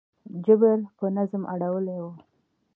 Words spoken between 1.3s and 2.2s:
اړولې وه.